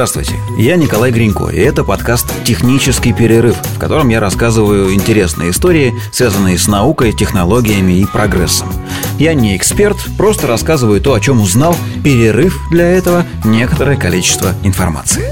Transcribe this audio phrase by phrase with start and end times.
[0.00, 5.92] Здравствуйте, я Николай Гринько, и это подкаст «Технический перерыв», в котором я рассказываю интересные истории,
[6.10, 8.72] связанные с наукой, технологиями и прогрессом.
[9.18, 15.24] Я не эксперт, просто рассказываю то, о чем узнал, перерыв для этого некоторое количество информации.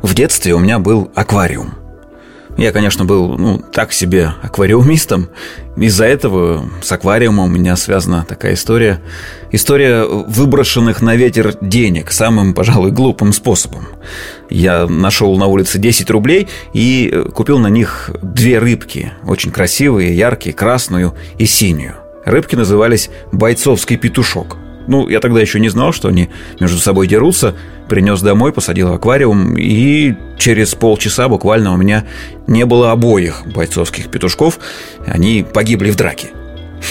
[0.00, 1.77] В детстве у меня был аквариум.
[2.58, 5.28] Я, конечно, был, ну, так себе аквариумистом.
[5.76, 9.00] Из-за этого с аквариумом у меня связана такая история.
[9.52, 13.86] История выброшенных на ветер денег самым, пожалуй, глупым способом.
[14.50, 19.12] Я нашел на улице 10 рублей и купил на них две рыбки.
[19.24, 21.94] Очень красивые, яркие, красную и синюю.
[22.24, 24.56] Рыбки назывались «бойцовский петушок».
[24.88, 27.54] Ну, я тогда еще не знал, что они между собой дерутся.
[27.88, 32.04] Принес домой, посадил в аквариум, и через полчаса буквально у меня
[32.46, 34.58] не было обоих бойцовских петушков.
[35.06, 36.28] Они погибли в драке.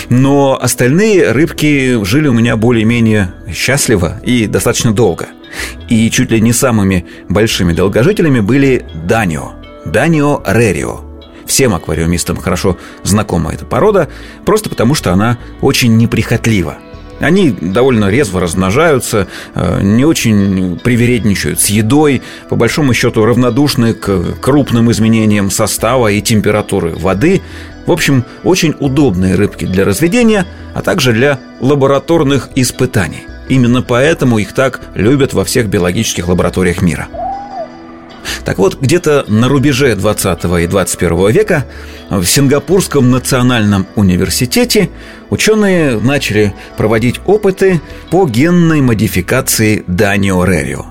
[0.10, 5.28] Но остальные рыбки жили у меня более-менее счастливо и достаточно долго.
[5.90, 9.54] И чуть ли не самыми большими долгожителями были Данио.
[9.86, 11.02] Данио Рерио.
[11.48, 14.10] Всем аквариумистам хорошо знакома эта порода,
[14.46, 16.78] просто потому что она очень неприхотлива.
[17.20, 24.40] Они довольно резво размножаются, э, не очень привередничают с едой, по большому счету равнодушны к
[24.42, 27.42] крупным изменениям состава и температуры воды.
[27.86, 33.28] В общем, очень удобные рыбки для разведения, а также для лабораторных испытаний.
[33.50, 37.08] Именно поэтому их так любят во всех биологических лабораториях мира.
[38.48, 41.66] Так вот, где-то на рубеже 20 и 21 века
[42.10, 44.90] в Сингапурском национальном университете
[45.30, 50.86] ученые начали проводить опыты по генной модификации Данио Рерио.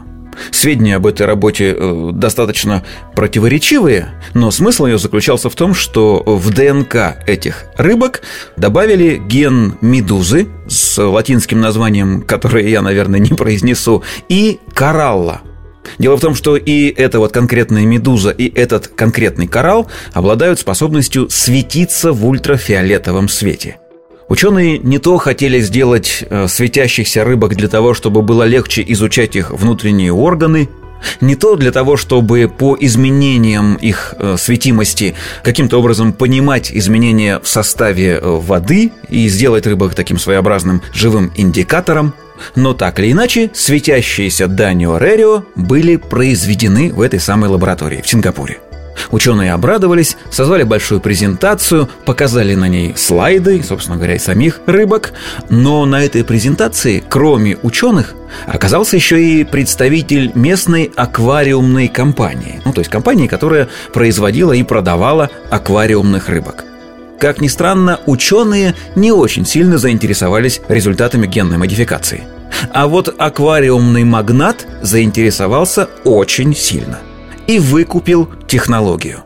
[0.51, 6.53] Сведения об этой работе э, достаточно противоречивые, но смысл ее заключался в том, что в
[6.53, 8.21] ДНК этих рыбок
[8.59, 15.41] добавили ген медузы с латинским названием, которое я, наверное, не произнесу, и коралла–
[15.99, 21.29] Дело в том, что и эта вот конкретная медуза, и этот конкретный коралл обладают способностью
[21.31, 23.79] светиться в ультрафиолетовом свете.
[24.29, 29.53] Ученые не то хотели сделать э, светящихся рыбок для того, чтобы было легче изучать их
[29.53, 30.69] внутренние органы,
[31.21, 35.15] не то для того, чтобы по изменениям их э, светимости
[35.45, 42.13] каким-то образом понимать изменения в составе э, воды и сделать рыбок таким своеобразным живым индикатором–
[42.55, 48.61] но так или иначе, светящиеся Данио Рерио были произведены в этой самой лаборатории в Сингапуре.
[49.11, 55.13] Ученые обрадовались, созвали большую презентацию, показали на ней слайды, собственно говоря, и самих рыбок.
[55.49, 58.15] Но на этой презентации, кроме ученых,
[58.47, 62.61] оказался еще и представитель местной аквариумной компании.
[62.65, 66.65] Ну, то есть компании, которая производила и продавала аквариумных рыбок.
[67.19, 72.25] Как ни странно, ученые не очень сильно заинтересовались результатами генной модификации.
[72.73, 76.99] А вот аквариумный магнат заинтересовался очень сильно
[77.47, 79.25] и выкупил технологию.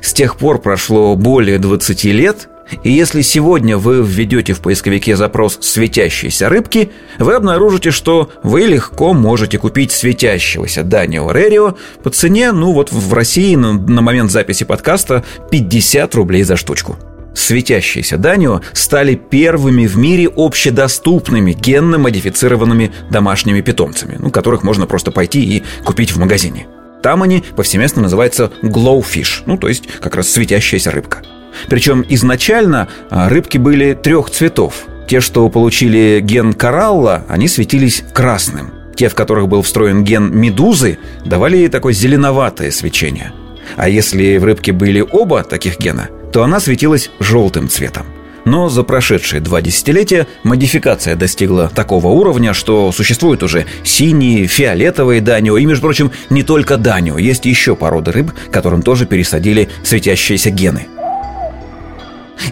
[0.00, 2.48] С тех пор прошло более 20 лет,
[2.82, 9.12] и если сегодня вы введете в поисковике запрос «светящиеся рыбки», вы обнаружите, что вы легко
[9.12, 15.24] можете купить светящегося Данио Рерио по цене, ну вот в России на, момент записи подкаста
[15.50, 16.96] 50 рублей за штучку
[17.34, 25.42] светящиеся Данио стали первыми в мире общедоступными генно-модифицированными домашними питомцами, ну, которых можно просто пойти
[25.42, 26.66] и купить в магазине.
[27.02, 31.22] Там они повсеместно называются glowfish, ну, то есть как раз светящаяся рыбка.
[31.68, 34.86] Причем изначально а, рыбки были трех цветов.
[35.06, 38.72] Те, что получили ген коралла, они светились красным.
[38.96, 43.32] Те, в которых был встроен ген медузы, давали такое зеленоватое свечение.
[43.76, 48.06] А если в рыбке были оба таких гена, то она светилась желтым цветом.
[48.44, 55.56] Но за прошедшие два десятилетия модификация достигла такого уровня, что существуют уже синие, фиолетовые данио,
[55.56, 60.88] и, между прочим, не только данио, есть еще породы рыб, которым тоже пересадили светящиеся гены.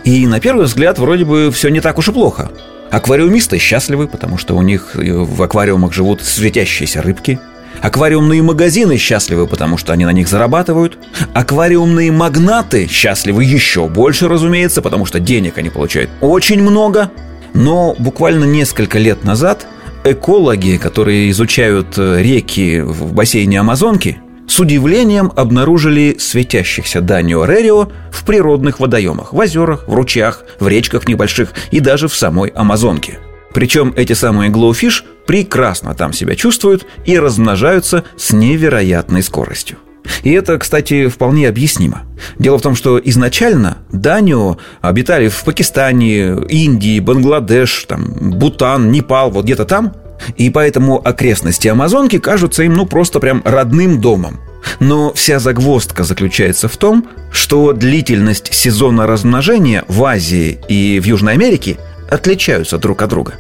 [0.05, 2.53] И на первый взгляд вроде бы все не так уж и плохо.
[2.93, 7.41] Аквариумисты счастливы, потому что у них в аквариумах живут светящиеся рыбки–
[7.83, 10.99] Аквариумные магазины счастливы, потому что они на них зарабатывают.
[11.35, 17.11] Аквариумные магнаты счастливы еще больше, разумеется, потому что денег они получают очень много.
[17.55, 19.67] Но буквально несколько лет назад
[20.05, 28.25] экологи, которые изучают э, реки в бассейне Амазонки, с удивлением обнаружили светящихся Данио Рерио в
[28.25, 33.19] природных водоемах, в озерах, в ручьях, в речках небольших и даже в самой Амазонке–
[33.53, 39.79] причем эти самые глоуфиш прекрасно там себя чувствуют и размножаются с невероятной скоростью.
[40.23, 42.03] И это, кстати, вполне объяснимо.
[42.39, 48.05] Дело в том, что изначально Данио обитали в Пакистане, Индии, Бангладеш, там,
[48.39, 49.95] Бутан, Непал, вот где-то там.
[50.37, 54.41] И поэтому окрестности Амазонки кажутся им ну просто прям родным домом.
[54.79, 61.33] Но вся загвоздка заключается в том, что длительность сезона размножения в Азии и в Южной
[61.33, 61.79] Америке
[62.09, 63.35] отличаются друг от друга.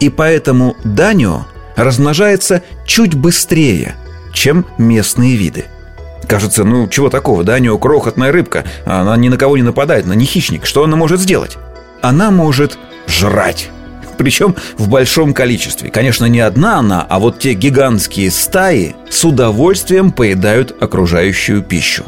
[0.00, 3.96] И поэтому Данио размножается чуть быстрее,
[4.32, 5.64] чем местные виды.
[6.26, 10.24] Кажется, ну чего такого, Данио крохотная рыбка, она ни на кого не нападает, она не
[10.24, 10.66] хищник.
[10.66, 11.58] Что она может сделать?
[12.00, 13.70] Она может жрать.
[14.16, 15.90] Причем в большом количестве.
[15.90, 22.04] Конечно, не одна она, а вот те гигантские стаи с удовольствием поедают окружающую пищу.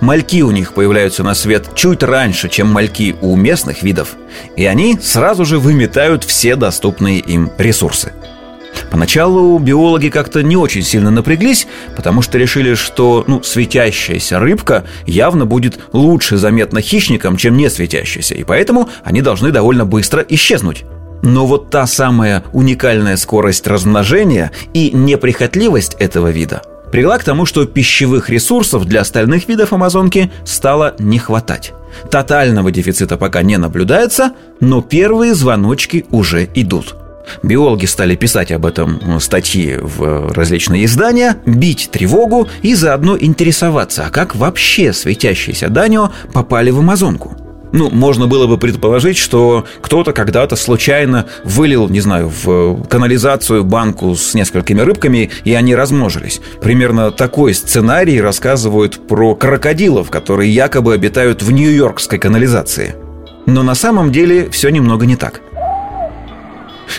[0.00, 4.16] Мальки у них появляются на свет чуть раньше, чем мальки у местных видов,
[4.56, 8.12] и они сразу же выметают все доступные им ресурсы.
[8.90, 15.46] Поначалу биологи как-то не очень сильно напряглись, потому что решили, что ну, светящаяся рыбка явно
[15.46, 20.84] будет лучше заметна хищникам, чем не светящаяся, и поэтому они должны довольно быстро исчезнуть.
[21.22, 27.66] Но вот та самая уникальная скорость размножения и неприхотливость этого вида привела к тому, что
[27.66, 31.72] пищевых ресурсов для остальных видов Амазонки стало не хватать.
[32.10, 36.94] Тотального дефицита пока не наблюдается, но первые звоночки уже идут.
[37.42, 44.10] Биологи стали писать об этом статьи в различные издания, бить тревогу и заодно интересоваться, а
[44.10, 47.36] как вообще светящиеся Данио попали в Амазонку–
[47.72, 54.14] ну, можно было бы предположить, что кто-то когда-то случайно вылил, не знаю, в канализацию банку
[54.14, 56.40] с несколькими рыбками, и они размножились.
[56.62, 62.94] Примерно такой сценарий рассказывают про крокодилов, которые якобы обитают в нью-йоркской канализации.
[63.46, 65.40] Но на самом деле все немного не так.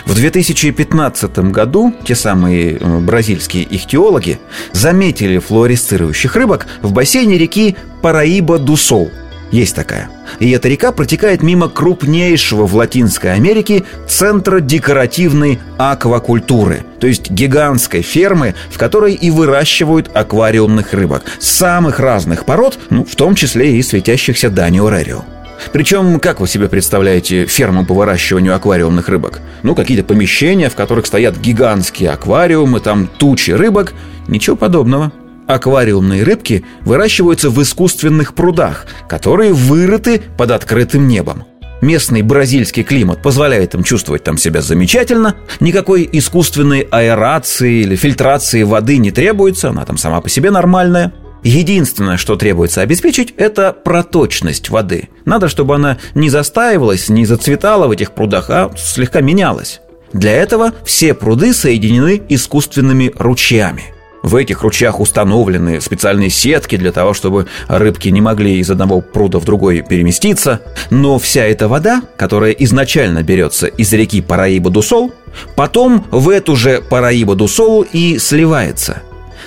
[0.06, 4.38] В 2015 году те самые э, бразильские ихтиологи
[4.72, 9.10] заметили флуоресцирующих рыбок в бассейне реки Параиба-Дусол–
[9.50, 10.10] есть такая.
[10.38, 18.02] И эта река протекает мимо крупнейшего в Латинской Америке центра декоративной аквакультуры, то есть гигантской
[18.02, 23.82] фермы, в которой и выращивают аквариумных рыбок самых разных пород, ну, в том числе и
[23.82, 25.24] светящихся Данио Рерио.
[25.72, 29.40] Причем, как вы себе представляете ферму по выращиванию аквариумных рыбок?
[29.62, 33.92] Ну, какие-то помещения, в которых стоят гигантские аквариумы, там тучи рыбок.
[34.26, 35.12] Ничего подобного.
[35.50, 41.42] Аквариумные рыбки выращиваются в искусственных прудах, которые вырыты под открытым небом.
[41.80, 48.98] Местный бразильский климат позволяет им чувствовать там себя замечательно, никакой искусственной аэрации или фильтрации воды
[48.98, 51.12] не требуется, она там сама по себе нормальная.
[51.42, 55.08] Единственное, что требуется обеспечить, это проточность воды.
[55.24, 59.80] Надо, чтобы она не застаивалась, не зацветала в этих прудах, а слегка менялась.
[60.12, 63.82] Для этого все пруды соединены искусственными ручьями–
[64.22, 69.38] в этих ручьях установлены специальные сетки для того, чтобы рыбки не могли из одного пруда
[69.38, 70.60] в другой переместиться.
[70.90, 75.12] Но вся эта вода, которая изначально берется из реки Параиба-Дусол,
[75.56, 79.02] потом в эту же Параиба-Дусолу и сливается.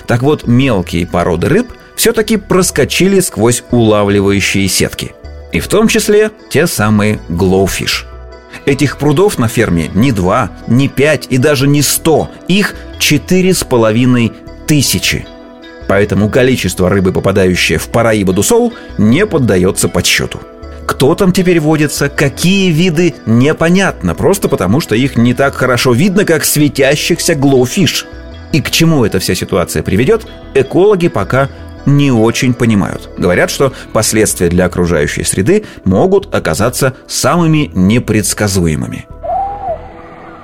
[0.06, 5.12] Так вот, мелкие породы рыб все-таки проскочили сквозь улавливающие сетки.
[5.52, 8.06] И в том числе те самые GloFish.
[8.66, 12.30] Этих прудов на ферме не два, не пять и даже не сто.
[12.48, 14.32] Их четыре с половиной
[14.66, 15.26] тысячи.
[15.88, 20.40] Поэтому количество рыбы, попадающее в Параиба-ду-Сул, не поддается подсчету.
[20.86, 26.24] Кто там теперь водится, какие виды, непонятно, просто потому что их не так хорошо видно,
[26.24, 28.06] как светящихся GloFish.
[28.52, 31.48] И к чему эта вся ситуация приведет, экологи пока
[31.86, 33.10] не очень понимают.
[33.18, 39.06] Говорят, что последствия для окружающей среды могут оказаться самыми непредсказуемыми.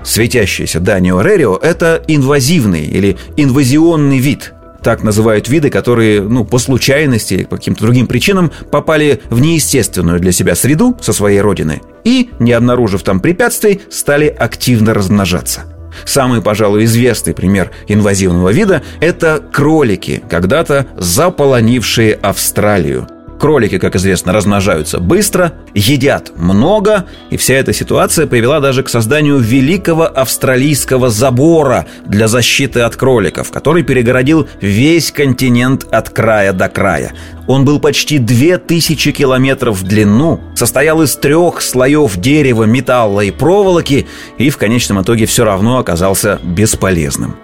[0.04, 4.54] Светящийся Данио Рерио– это инвазивный или инвазионный вид.
[4.82, 10.20] Так называют виды, которые, ну, по случайности или по каким-то другим причинам попали в неестественную
[10.20, 15.64] для себя среду со своей родины и, не обнаружив там препятствий, стали активно размножаться.
[16.06, 23.06] Самый, пожалуй, известный пример инвазивного вида– это кролики, когда-то заполонившие Австралию–
[23.40, 29.38] Кролики, как известно, размножаются быстро, едят много, и вся эта ситуация привела даже к созданию
[29.38, 37.14] великого австралийского забора для защиты от кроликов, который перегородил весь континент от края до края.
[37.46, 44.06] Он был почти 2000 километров в длину, состоял из трех слоев дерева, металла и проволоки,
[44.36, 47.36] и в конечном итоге все равно оказался бесполезным.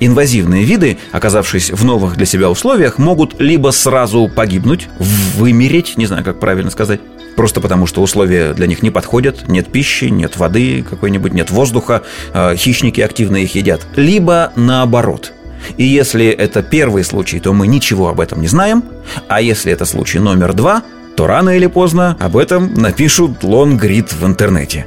[0.00, 4.88] Инвазивные виды, оказавшись в новых для себя условиях, могут либо сразу погибнуть,
[5.36, 7.00] вымереть, не знаю, как правильно сказать,
[7.36, 12.02] просто потому что условия для них не подходят, нет пищи, нет воды какой-нибудь, нет воздуха,
[12.32, 15.32] а хищники активно их едят, либо наоборот–
[15.76, 18.84] и если это первый случай, то мы ничего об этом не знаем.
[19.28, 20.82] А если это случай номер два,
[21.16, 24.86] то рано или поздно об этом напишут лонгрид в интернете.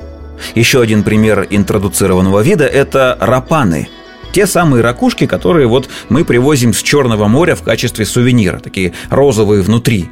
[0.55, 3.89] Еще один пример интродуцированного вида– это рапаны–
[4.31, 9.61] те самые ракушки, которые вот мы привозим с Черного моря в качестве сувенира, такие розовые
[9.61, 10.09] внутри.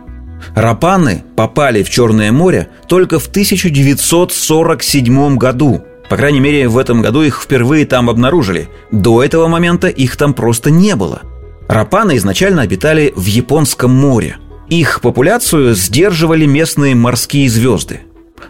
[0.55, 5.83] Рапаны попали в Черное море только в 1947 году.
[6.09, 8.69] По крайней мере, в этом году их впервые там обнаружили.
[8.91, 11.21] До этого момента их там просто не было.
[11.67, 14.37] Рапаны изначально обитали в Японском море.
[14.69, 18.01] Их популяцию сдерживали местные морские звезды.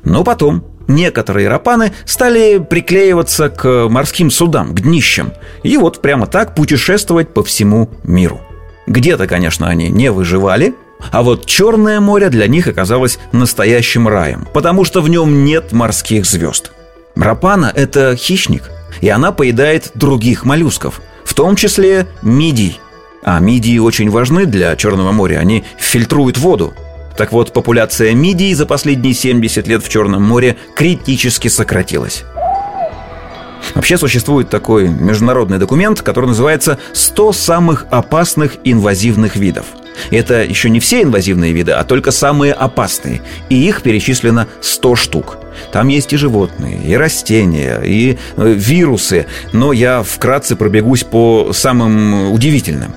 [0.03, 5.31] Но потом некоторые рапаны стали приклеиваться к морским судам, к днищам,
[5.63, 8.41] и вот прямо так путешествовать по всему миру.
[8.87, 10.73] Где-то, конечно, они не выживали,
[11.11, 16.25] а вот Черное море для них оказалось настоящим раем, потому что в нем нет морских
[16.25, 16.71] звезд.
[17.15, 18.63] Рапана– это хищник,
[19.01, 22.79] и она поедает других моллюсков, в том числе мидий.
[23.23, 26.73] А мидии очень важны для Черного моря, они фильтруют воду.
[27.19, 32.23] Так вот, популяция мидий за последние 70 лет в Черном море критически сократилась.
[33.75, 39.65] Вообще существует такой международный документ, который называется «100 самых опасных инвазивных видов».
[40.11, 43.21] Это еще не все инвазивные виды, а только самые опасные.
[43.49, 45.39] И их перечислено 100 штук.
[45.73, 49.25] Там есть и животные, и растения, и э, вирусы.
[49.51, 52.93] Но я вкратце пробегусь по самым удивительным.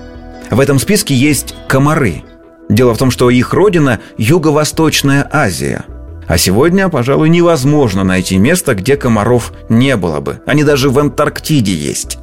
[0.48, 2.22] В этом списке есть комары.
[2.68, 5.84] Дело в том, что их родина– Юго-Восточная Азия–
[6.26, 10.40] а сегодня, пожалуй, невозможно найти место, где комаров не было бы.
[10.46, 12.18] Они даже в Антарктиде есть.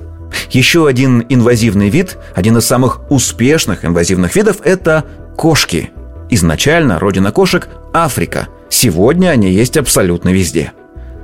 [0.51, 5.05] Еще один инвазивный вид, один из самых успешных инвазивных видов– это
[5.36, 5.91] кошки.
[6.29, 8.48] Изначально родина кошек– Африка.
[8.69, 10.72] Сегодня они есть абсолютно везде.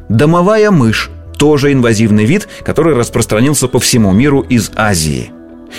[0.09, 5.31] Домовая мышь– тоже инвазивный вид, который распространился по всему миру из Азии.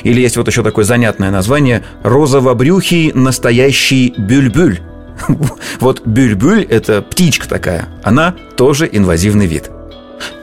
[0.02, 4.80] Или есть вот еще такое занятное название– розовобрюхий настоящий бюльбюль.
[5.80, 9.70] Вот бюльбюль– это птичка такая, она тоже инвазивный вид.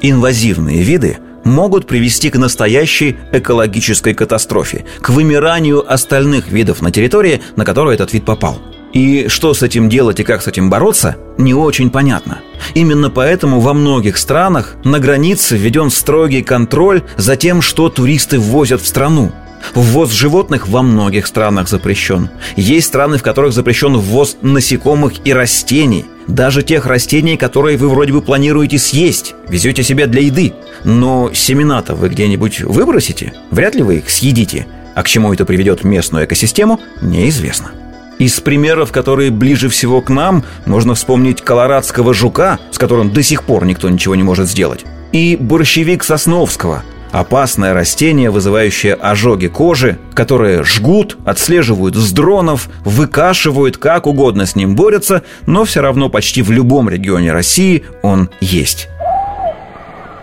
[0.01, 7.65] Инвазивные виды– могут привести к настоящей экологической катастрофе, к вымиранию остальных видов на территории, на
[7.65, 8.59] которую этот вид попал.
[8.93, 12.39] И что с этим делать и как с этим бороться, не очень понятно.
[12.75, 18.81] Именно поэтому во многих странах на границе введен строгий контроль за тем, что туристы ввозят
[18.81, 19.31] в страну.
[19.73, 22.29] Ввоз животных во многих странах запрещен.
[22.55, 26.05] Есть страны, в которых запрещен ввоз насекомых и растений.
[26.27, 30.53] Даже тех растений, которые вы вроде бы планируете съесть, везете себе для еды.
[30.83, 33.33] Но семена-то вы где-нибудь выбросите?
[33.51, 34.67] Вряд ли вы их съедите.
[34.95, 37.71] А к чему это приведет местную экосистему, неизвестно.
[38.19, 43.43] Из примеров, которые ближе всего к нам, можно вспомнить колорадского жука, с которым до сих
[43.43, 50.63] пор никто ничего не может сделать, и борщевик Сосновского, Опасное растение, вызывающее ожоги кожи, которые
[50.63, 56.49] жгут, отслеживают с дронов, выкашивают, как угодно с ним борются, но все равно почти в
[56.49, 58.89] любом регионе России он есть.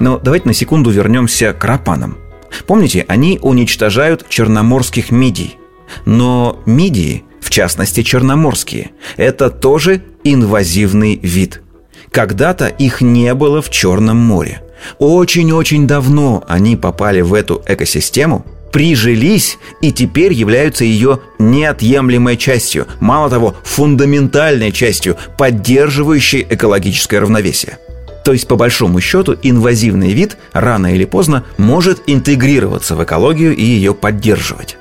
[0.00, 2.18] Но давайте на секунду вернемся к рапанам.
[2.66, 5.58] Помните, они уничтожают черноморских мидий.
[6.06, 11.62] Но мидии, в частности черноморские, это тоже инвазивный вид.
[12.10, 14.60] Когда-то их не было в Черном море–
[14.98, 23.30] очень-очень давно они попали в эту экосистему, прижились и теперь являются ее неотъемлемой частью, мало
[23.30, 27.78] того, фундаментальной частью, поддерживающей экологическое равновесие.
[28.24, 33.62] То есть, по большому счету, инвазивный вид рано или поздно может интегрироваться в экологию и
[33.62, 34.76] ее поддерживать.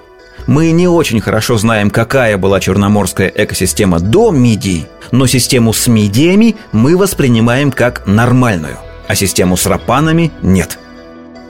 [0.45, 6.55] Мы не очень хорошо знаем, какая была черноморская экосистема до мидий, но систему с мидиями
[6.71, 8.77] мы воспринимаем как нормальную–
[9.09, 10.77] а систему с рапанами нет.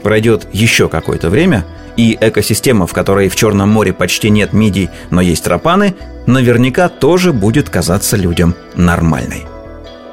[0.01, 1.65] Пройдет еще какое-то время,
[1.97, 5.93] и экосистема, в которой в Черном море почти нет мидий, но есть рапаны,
[6.25, 9.45] наверняка тоже будет казаться людям нормальной.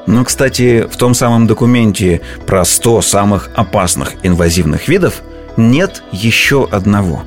[0.09, 5.23] Но, кстати, в том самом документе про 100 самых опасных инвазивных видов
[5.57, 7.23] нет еще одного.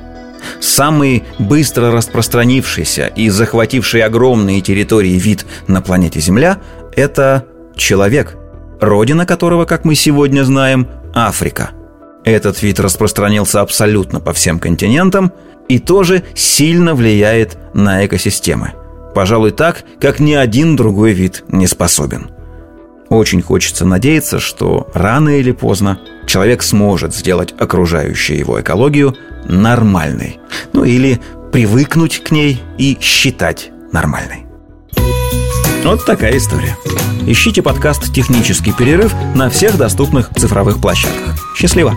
[0.60, 6.58] Самый быстро распространившийся и захвативший огромные территории вид на планете Земля–
[6.94, 8.36] это человек–
[8.80, 11.70] родина которого, как мы сегодня знаем, Африка.
[12.24, 15.32] Этот вид распространился абсолютно по всем континентам
[15.68, 18.72] и тоже сильно влияет на экосистемы.
[19.14, 22.30] Пожалуй, так, как ни один другой вид не способен.
[23.08, 30.38] Очень хочется надеяться, что рано или поздно человек сможет сделать окружающую его экологию нормальной.
[30.72, 31.20] Ну или
[31.52, 34.46] привыкнуть к ней и считать нормальной.
[35.84, 36.76] Вот такая история.
[37.26, 41.34] Ищите подкаст «Технический перерыв» на всех доступных цифровых площадках.
[41.56, 41.94] Счастливо!